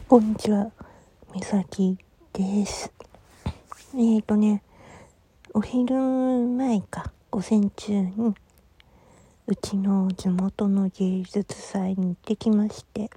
[0.00, 0.72] こんにちは、
[1.34, 1.98] みさき
[2.32, 2.90] です。
[3.92, 4.62] えーとね、
[5.52, 8.34] お昼前か、午前中に、
[9.46, 13.10] うちの地元の芸術祭に行ってきまして、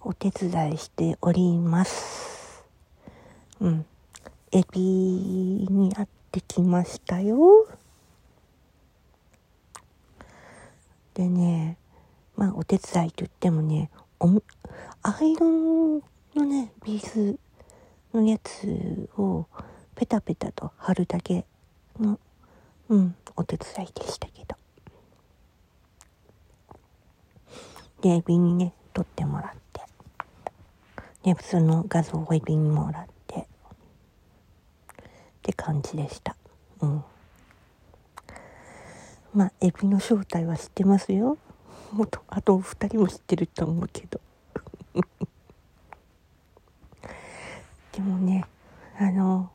[0.00, 2.64] お手伝いしております。
[3.60, 3.84] うん。
[4.52, 7.68] エビに会ってきましたよ。
[11.12, 11.76] でね、
[12.36, 13.90] まあお手伝いと言ってもね、
[15.02, 16.02] アイロン
[16.34, 17.38] のね、ビーズ
[18.12, 19.46] のやつを
[19.94, 21.44] ペタペタと貼るだけ
[21.98, 22.18] の、
[22.88, 24.56] うん、お手伝いでしたけど。
[28.00, 29.82] で、エビにね、撮ってもらって。
[31.22, 33.40] で、普通の画像をエビにもらって。
[33.40, 33.44] っ
[35.42, 36.36] て感じでした。
[36.80, 37.04] うん。
[39.34, 41.38] まあ、エビの正体は知ってますよ。
[41.92, 44.20] もっと、あと二人も知ってると思うけど。
[47.98, 48.44] でもね、
[48.96, 49.50] あの、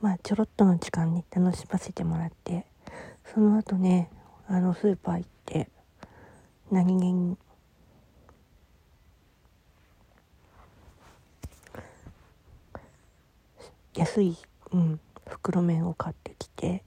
[0.00, 2.66] まあ、ちょろっとの時間に楽しませてもらって、
[3.32, 4.10] その後ね、
[4.48, 5.68] あの、スーパー行って、
[6.72, 7.38] 何気に、
[13.94, 14.36] 安い、
[14.72, 16.82] うん、袋麺を買ってきて、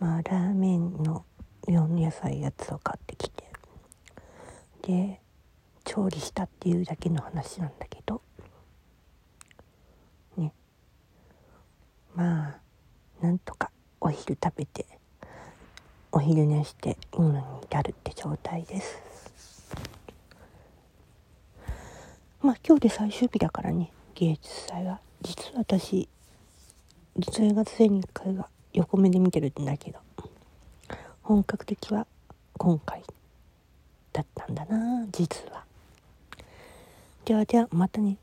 [0.00, 1.26] まあ、ラーメンの
[1.66, 3.44] 用の野菜やつを買ってきて、
[4.80, 5.20] で、
[5.88, 8.20] 調理したっていうだけの話なんだけど、
[10.36, 10.52] ね。
[12.14, 12.60] まあ、
[13.22, 14.84] なんとかお昼食べて、
[16.12, 18.98] お昼寝して、今に至るって状態です。
[22.42, 25.00] まあ、今日で最終日だからね、芸術祭は。
[25.22, 26.06] 実は私、
[27.18, 30.00] 10月に1回は横目で見てるんだけど、
[31.22, 32.06] 本格的は
[32.58, 33.02] 今回
[34.12, 35.67] だったんだな、実は。
[37.28, 38.16] ではでは、またね。